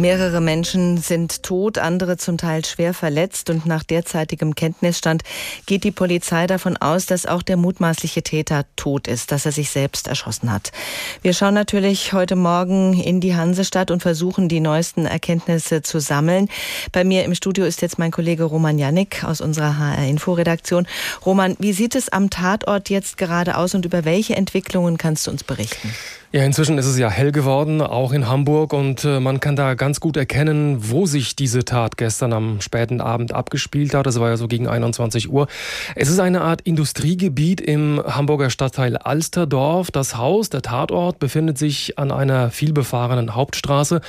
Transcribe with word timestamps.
Mehrere 0.00 0.40
Menschen 0.40 0.96
sind 0.96 1.42
tot, 1.42 1.76
andere 1.76 2.16
zum 2.16 2.38
Teil 2.38 2.64
schwer 2.64 2.94
verletzt 2.94 3.50
und 3.50 3.66
nach 3.66 3.82
derzeitigem 3.82 4.54
Kenntnisstand 4.54 5.24
geht 5.66 5.84
die 5.84 5.90
Polizei 5.90 6.46
davon 6.46 6.78
aus, 6.78 7.04
dass 7.04 7.26
auch 7.26 7.42
der 7.42 7.58
mutmaßliche 7.58 8.22
Täter 8.22 8.64
tot 8.76 9.06
ist, 9.06 9.30
dass 9.30 9.44
er 9.44 9.52
sich 9.52 9.68
selbst 9.68 10.08
erschossen 10.08 10.50
hat. 10.50 10.72
Wir 11.20 11.34
schauen 11.34 11.52
natürlich 11.52 12.14
heute 12.14 12.34
Morgen 12.34 12.94
in 12.94 13.20
die 13.20 13.34
Hansestadt 13.34 13.90
und 13.90 14.00
versuchen 14.00 14.48
die 14.48 14.60
neuesten 14.60 15.04
Erkenntnisse 15.04 15.82
zu 15.82 16.00
sammeln. 16.00 16.48
Bei 16.92 17.04
mir 17.04 17.24
im 17.24 17.34
Studio 17.34 17.66
ist 17.66 17.82
jetzt 17.82 17.98
mein 17.98 18.10
Kollege 18.10 18.44
Roman 18.44 18.78
Janik 18.78 19.22
aus 19.24 19.42
unserer 19.42 19.76
HR 19.76 20.08
Info 20.08 20.32
Redaktion. 20.32 20.86
Roman, 21.26 21.56
wie 21.58 21.74
sieht 21.74 21.94
es 21.94 22.08
am 22.08 22.30
Tatort 22.30 22.88
jetzt 22.88 23.18
gerade 23.18 23.58
aus 23.58 23.74
und 23.74 23.84
über 23.84 24.06
welche 24.06 24.34
Entwicklungen 24.34 24.96
kannst 24.96 25.26
du 25.26 25.30
uns 25.30 25.44
berichten? 25.44 25.94
Ja, 26.32 26.44
inzwischen 26.44 26.78
ist 26.78 26.86
es 26.86 26.96
ja 26.96 27.10
hell 27.10 27.32
geworden, 27.32 27.82
auch 27.82 28.12
in 28.12 28.28
Hamburg, 28.28 28.72
und 28.72 29.04
äh, 29.04 29.18
man 29.18 29.40
kann 29.40 29.56
da 29.56 29.74
ganz 29.74 29.98
gut 29.98 30.16
erkennen, 30.16 30.76
wo 30.88 31.04
sich 31.04 31.34
diese 31.34 31.64
Tat 31.64 31.96
gestern 31.96 32.32
am 32.32 32.60
späten 32.60 33.00
Abend 33.00 33.34
abgespielt 33.34 33.94
hat. 33.94 34.06
Das 34.06 34.20
war 34.20 34.28
ja 34.28 34.36
so 34.36 34.46
gegen 34.46 34.68
21 34.68 35.28
Uhr. 35.28 35.48
Es 35.96 36.08
ist 36.08 36.20
eine 36.20 36.42
Art 36.42 36.60
Industriegebiet 36.60 37.60
im 37.60 38.00
Hamburger 38.06 38.48
Stadtteil 38.48 38.96
Alsterdorf. 38.96 39.90
Das 39.90 40.16
Haus, 40.16 40.50
der 40.50 40.62
Tatort, 40.62 41.18
befindet 41.18 41.58
sich 41.58 41.98
an 41.98 42.12
einer 42.12 42.52
vielbefahrenen 42.52 43.34
Hauptstraße. 43.34 44.00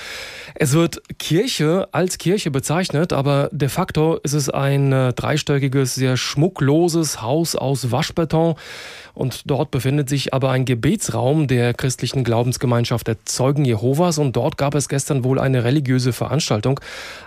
Es 0.54 0.74
wird 0.74 1.02
Kirche 1.18 1.88
als 1.92 2.20
Kirche 2.20 2.52
bezeichnet, 2.52 3.14
aber 3.14 3.50
de 3.52 3.68
facto 3.68 4.18
ist 4.18 4.34
es 4.34 4.48
ein 4.48 4.94
äh, 4.94 5.14
dreistöckiges, 5.14 5.96
sehr 5.96 6.18
schmuckloses 6.18 7.24
Haus 7.24 7.56
aus 7.56 7.92
Waschbeton. 7.92 8.54
Und 9.14 9.50
dort 9.50 9.72
befindet 9.72 10.08
sich 10.08 10.34
aber 10.34 10.52
ein 10.52 10.66
Gebetsraum 10.66 11.48
der 11.48 11.74
christlichen 11.74 12.11
Glaubensgemeinschaft 12.24 13.08
der 13.08 13.18
Zeugen 13.26 13.66
Jehovas. 13.66 14.18
Und 14.18 14.36
dort 14.36 14.58
gab 14.58 14.76
es 14.76 14.90
gestern 14.90 15.24
wohl 15.24 15.40
eine 15.40 15.64
religiöse 15.64 16.14
Veranstaltung, 16.14 16.80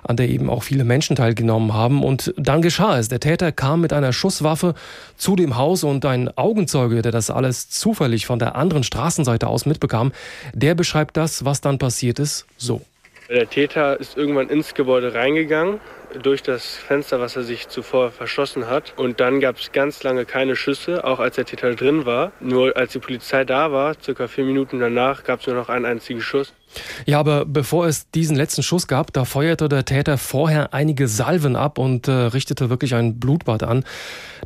an 0.02 0.16
der 0.16 0.28
eben 0.28 0.50
auch 0.50 0.62
viele 0.62 0.84
Menschen 0.84 1.16
teilgenommen 1.16 1.74
haben. 1.74 2.02
Und 2.04 2.32
dann 2.36 2.62
geschah 2.62 2.98
es. 2.98 3.08
Der 3.08 3.20
Täter 3.20 3.52
kam 3.52 3.80
mit 3.80 3.92
einer 3.92 4.12
Schusswaffe 4.12 4.74
zu 5.16 5.36
dem 5.36 5.56
Haus 5.56 5.84
und 5.84 6.04
ein 6.04 6.30
Augenzeuge, 6.36 7.02
der 7.02 7.12
das 7.12 7.30
alles 7.30 7.68
zufällig 7.70 8.26
von 8.26 8.38
der 8.38 8.56
anderen 8.56 8.84
Straßenseite 8.84 9.46
aus 9.46 9.66
mitbekam, 9.66 10.12
der 10.52 10.74
beschreibt 10.74 11.16
das, 11.16 11.44
was 11.44 11.60
dann 11.60 11.78
passiert 11.78 12.18
ist, 12.18 12.46
so. 12.56 12.80
Der 13.30 13.48
Täter 13.48 13.98
ist 13.98 14.18
irgendwann 14.18 14.50
ins 14.50 14.74
Gebäude 14.74 15.14
reingegangen, 15.14 15.80
durch 16.22 16.42
das 16.42 16.76
Fenster, 16.76 17.20
was 17.20 17.36
er 17.36 17.42
sich 17.42 17.68
zuvor 17.68 18.10
verschossen 18.10 18.68
hat. 18.68 18.94
Und 18.96 19.20
dann 19.20 19.40
gab 19.40 19.58
es 19.58 19.72
ganz 19.72 20.02
lange 20.02 20.24
keine 20.24 20.56
Schüsse, 20.56 21.04
auch 21.04 21.20
als 21.20 21.36
der 21.36 21.44
Täter 21.44 21.74
drin 21.74 22.06
war. 22.06 22.32
Nur 22.40 22.76
als 22.76 22.92
die 22.92 22.98
Polizei 22.98 23.44
da 23.44 23.72
war, 23.72 23.94
circa 24.02 24.28
vier 24.28 24.44
Minuten 24.44 24.78
danach, 24.78 25.24
gab 25.24 25.40
es 25.40 25.46
nur 25.46 25.56
noch 25.56 25.68
einen 25.68 25.84
einzigen 25.84 26.20
Schuss. 26.20 26.52
Ja, 27.06 27.20
aber 27.20 27.44
bevor 27.44 27.86
es 27.86 28.10
diesen 28.10 28.36
letzten 28.36 28.62
Schuss 28.62 28.86
gab, 28.86 29.12
da 29.12 29.24
feuerte 29.24 29.68
der 29.68 29.84
Täter 29.84 30.18
vorher 30.18 30.74
einige 30.74 31.08
Salven 31.08 31.56
ab 31.56 31.78
und 31.78 32.08
äh, 32.08 32.12
richtete 32.12 32.70
wirklich 32.70 32.94
ein 32.94 33.20
Blutbad 33.20 33.62
an. 33.62 33.84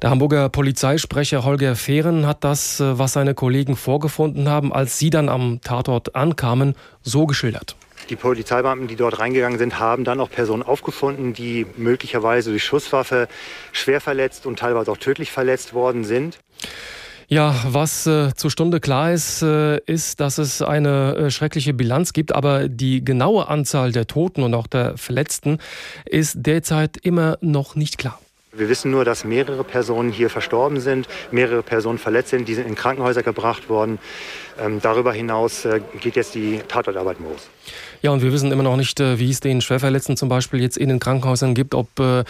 Der 0.02 0.10
Hamburger 0.10 0.48
Polizeisprecher 0.48 1.44
Holger 1.44 1.74
Fehren 1.74 2.26
hat 2.26 2.44
das, 2.44 2.80
äh, 2.80 2.98
was 2.98 3.14
seine 3.14 3.34
Kollegen 3.34 3.76
vorgefunden 3.76 4.48
haben, 4.48 4.72
als 4.72 4.98
sie 4.98 5.10
dann 5.10 5.28
am 5.28 5.60
Tatort 5.62 6.14
ankamen, 6.14 6.74
so 7.02 7.26
geschildert. 7.26 7.76
Die 8.08 8.16
Polizeibeamten, 8.16 8.88
die 8.88 8.96
dort 8.96 9.18
reingegangen 9.18 9.58
sind, 9.58 9.78
haben 9.78 10.04
dann 10.04 10.20
auch 10.20 10.30
Personen 10.30 10.62
aufgefunden, 10.62 11.34
die 11.34 11.66
möglicherweise 11.76 12.50
durch 12.50 12.64
Schusswaffe 12.64 13.28
schwer 13.72 14.00
verletzt 14.00 14.46
und 14.46 14.58
teilweise 14.58 14.90
auch 14.90 14.96
tödlich 14.96 15.30
verletzt 15.30 15.74
worden 15.74 16.04
sind. 16.04 16.38
Ja, 17.30 17.54
was 17.68 18.06
äh, 18.06 18.34
zur 18.34 18.50
Stunde 18.50 18.80
klar 18.80 19.12
ist, 19.12 19.42
äh, 19.42 19.80
ist, 19.84 20.18
dass 20.20 20.38
es 20.38 20.62
eine 20.62 21.14
äh, 21.14 21.30
schreckliche 21.30 21.74
Bilanz 21.74 22.14
gibt, 22.14 22.34
aber 22.34 22.70
die 22.70 23.04
genaue 23.04 23.48
Anzahl 23.48 23.92
der 23.92 24.06
Toten 24.06 24.42
und 24.42 24.54
auch 24.54 24.66
der 24.66 24.96
Verletzten 24.96 25.58
ist 26.06 26.36
derzeit 26.38 26.96
immer 26.96 27.36
noch 27.42 27.74
nicht 27.74 27.98
klar. 27.98 28.18
Wir 28.52 28.70
wissen 28.70 28.90
nur, 28.90 29.04
dass 29.04 29.24
mehrere 29.24 29.62
Personen 29.62 30.10
hier 30.10 30.30
verstorben 30.30 30.80
sind, 30.80 31.06
mehrere 31.30 31.62
Personen 31.62 31.98
verletzt 31.98 32.30
sind, 32.30 32.48
die 32.48 32.54
sind 32.54 32.66
in 32.66 32.74
Krankenhäuser 32.74 33.22
gebracht 33.22 33.68
worden. 33.68 33.98
Ähm, 34.58 34.80
darüber 34.80 35.12
hinaus 35.12 35.66
äh, 35.66 35.82
geht 36.00 36.16
jetzt 36.16 36.34
die 36.34 36.60
Tatortarbeit 36.66 37.18
los. 37.20 37.50
Ja, 38.02 38.12
und 38.12 38.22
wir 38.22 38.32
wissen 38.32 38.52
immer 38.52 38.62
noch 38.62 38.76
nicht, 38.76 39.00
äh, 39.00 39.18
wie 39.18 39.30
es 39.30 39.40
den 39.40 39.60
Schwerverletzten 39.60 40.16
zum 40.16 40.28
Beispiel 40.28 40.60
jetzt 40.60 40.76
in 40.76 40.88
den 40.88 41.00
Krankenhäusern 41.00 41.54
gibt, 41.54 41.74
ob 41.74 41.98
äh, 41.98 42.24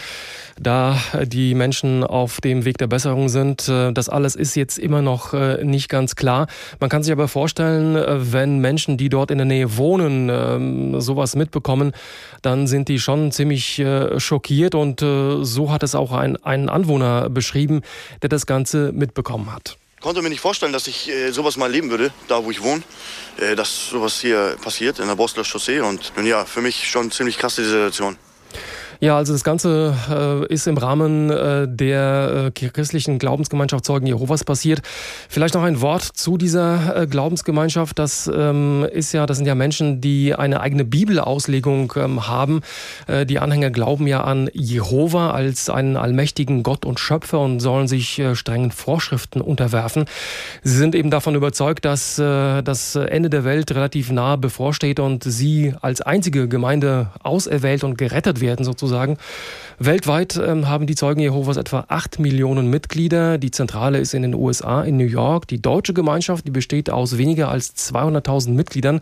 da 0.59 0.97
die 1.23 1.53
Menschen 1.53 2.03
auf 2.03 2.41
dem 2.41 2.65
Weg 2.65 2.77
der 2.79 2.87
Besserung 2.87 3.29
sind. 3.29 3.67
Äh, 3.67 3.91
das 3.93 4.09
alles 4.09 4.35
ist 4.35 4.55
jetzt 4.55 4.79
immer 4.79 5.01
noch 5.01 5.33
nicht 5.63 5.89
ganz 5.89 6.15
klar. 6.15 6.47
Man 6.79 6.89
kann 6.89 7.03
sich 7.03 7.11
aber 7.11 7.27
vorstellen, 7.27 8.31
wenn 8.31 8.59
Menschen, 8.59 8.97
die 8.97 9.09
dort 9.09 9.31
in 9.31 9.37
der 9.37 9.45
Nähe 9.45 9.77
wohnen, 9.77 10.29
ähm, 10.31 11.01
sowas 11.01 11.35
mitbekommen, 11.35 11.93
dann 12.41 12.67
sind 12.67 12.87
die 12.87 12.99
schon 12.99 13.31
ziemlich 13.31 13.83
schockiert. 14.17 14.75
Und 14.75 14.99
so 14.99 15.71
hat 15.71 15.83
es 15.83 15.95
auch 15.95 16.11
ein, 16.11 16.37
ein 16.37 16.69
Anwohner 16.69 17.29
beschrieben, 17.29 17.81
der 18.21 18.29
das 18.29 18.45
Ganze 18.45 18.91
mitbekommen 18.91 19.53
hat 19.53 19.77
konnte 20.01 20.21
mir 20.21 20.29
nicht 20.29 20.41
vorstellen, 20.41 20.73
dass 20.73 20.87
ich 20.87 21.09
äh, 21.09 21.31
sowas 21.31 21.57
mal 21.57 21.71
leben 21.71 21.89
würde, 21.89 22.11
da 22.27 22.43
wo 22.43 22.51
ich 22.51 22.61
wohne, 22.61 22.83
äh, 23.37 23.55
dass 23.55 23.89
sowas 23.89 24.19
hier 24.19 24.57
passiert 24.61 24.99
in 24.99 25.07
der 25.07 25.15
Bosler 25.15 25.43
Chaussee 25.43 25.81
und, 25.81 26.11
und 26.15 26.25
ja, 26.25 26.45
für 26.45 26.61
mich 26.61 26.89
schon 26.89 27.11
ziemlich 27.11 27.37
krasse 27.37 27.63
Situation. 27.63 28.17
Ja, 29.01 29.15
also 29.15 29.31
das 29.31 29.45
Ganze 29.45 29.95
äh, 30.09 30.53
ist 30.53 30.67
im 30.67 30.77
Rahmen 30.77 31.29
äh, 31.29 31.69
der 31.69 32.51
äh, 32.53 32.67
christlichen 32.67 33.17
Glaubensgemeinschaft 33.17 33.85
Zeugen 33.85 34.05
Jehovas 34.07 34.43
passiert. 34.43 34.81
Vielleicht 35.29 35.53
noch 35.53 35.63
ein 35.63 35.79
Wort 35.79 36.03
zu 36.03 36.37
dieser 36.37 37.03
äh, 37.03 37.07
Glaubensgemeinschaft. 37.07 37.97
Das 37.97 38.29
ähm, 38.33 38.85
ist 38.91 39.13
ja, 39.13 39.25
das 39.25 39.37
sind 39.37 39.45
ja 39.45 39.55
Menschen, 39.55 40.01
die 40.01 40.35
eine 40.35 40.59
eigene 40.59 40.83
Bibelauslegung 40.83 41.93
ähm, 41.95 42.27
haben. 42.27 42.59
Äh, 43.07 43.25
die 43.25 43.39
Anhänger 43.39 43.69
glauben 43.69 44.05
ja 44.05 44.25
an 44.25 44.49
Jehova 44.51 45.31
als 45.31 45.69
einen 45.69 45.95
allmächtigen 45.95 46.61
Gott 46.63 46.83
und 46.83 46.99
Schöpfer 46.99 47.39
und 47.39 47.61
sollen 47.61 47.87
sich 47.87 48.19
äh, 48.19 48.35
strengen 48.35 48.71
Vorschriften 48.71 49.39
unterwerfen. 49.39 50.07
Sie 50.61 50.75
sind 50.75 50.93
eben 50.93 51.09
davon 51.09 51.35
überzeugt, 51.35 51.85
dass 51.85 52.15
das 52.17 52.95
Ende 52.95 53.29
der 53.29 53.43
Welt 53.43 53.71
relativ 53.71 54.11
nahe 54.11 54.37
bevorsteht 54.37 54.99
und 54.99 55.23
sie 55.23 55.73
als 55.81 56.01
einzige 56.01 56.47
Gemeinde 56.47 57.11
auserwählt 57.23 57.83
und 57.83 57.97
gerettet 57.97 58.41
werden 58.41 58.65
sozusagen 58.65 58.88
sozusagen. 58.89 59.17
Weltweit 59.77 60.35
ähm, 60.35 60.67
haben 60.67 60.87
die 60.87 60.95
Zeugen 60.95 61.21
Jehovas 61.21 61.55
etwa 61.55 61.85
8 61.87 62.19
Millionen 62.19 62.69
Mitglieder. 62.69 63.37
Die 63.37 63.51
Zentrale 63.51 63.99
ist 63.99 64.13
in 64.13 64.23
den 64.23 64.33
USA, 64.33 64.81
in 64.81 64.97
New 64.97 65.05
York. 65.05 65.47
Die 65.47 65.61
deutsche 65.61 65.93
Gemeinschaft, 65.93 66.45
die 66.45 66.51
besteht 66.51 66.89
aus 66.89 67.17
weniger 67.17 67.49
als 67.49 67.75
200.000 67.75 68.51
Mitgliedern 68.51 69.01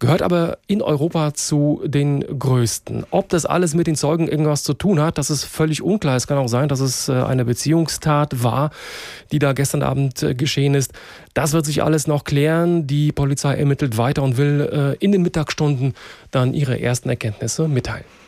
gehört 0.00 0.22
aber 0.22 0.56
in 0.66 0.80
Europa 0.80 1.34
zu 1.34 1.82
den 1.84 2.20
größten. 2.38 3.04
Ob 3.10 3.28
das 3.28 3.44
alles 3.44 3.74
mit 3.74 3.86
den 3.86 3.96
Zeugen 3.96 4.28
irgendwas 4.28 4.62
zu 4.62 4.72
tun 4.72 4.98
hat, 4.98 5.18
das 5.18 5.30
ist 5.30 5.44
völlig 5.44 5.82
unklar. 5.82 6.16
Es 6.16 6.26
kann 6.26 6.38
auch 6.38 6.48
sein, 6.48 6.68
dass 6.68 6.80
es 6.80 7.10
äh, 7.10 7.12
eine 7.12 7.44
Beziehungstat 7.44 8.42
war, 8.42 8.70
die 9.30 9.38
da 9.38 9.52
gestern 9.52 9.82
Abend 9.82 10.22
äh, 10.22 10.34
geschehen 10.34 10.74
ist. 10.74 10.94
Das 11.34 11.52
wird 11.52 11.66
sich 11.66 11.82
alles 11.82 12.06
noch 12.06 12.24
klären. 12.24 12.86
Die 12.86 13.12
Polizei 13.12 13.54
ermittelt 13.56 13.98
weiter 13.98 14.22
und 14.22 14.38
will 14.38 14.96
äh, 15.00 15.04
in 15.04 15.12
den 15.12 15.20
Mittagsstunden 15.20 15.92
dann 16.30 16.54
ihre 16.54 16.80
ersten 16.80 17.10
Erkenntnisse 17.10 17.68
mitteilen. 17.68 18.06